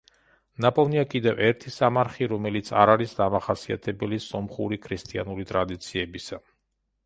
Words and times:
ნაპოვნია 0.63 1.03
კიდევ 1.11 1.41
ერთი 1.49 1.73
სამარხი, 1.75 2.29
რომელიც 2.33 2.73
არ 2.85 2.93
არის 2.95 3.15
დამახასიათებელი 3.21 4.21
სომხური 4.31 4.83
ქრისტიანული 4.89 5.49
ტრადიციებისა. 5.55 6.45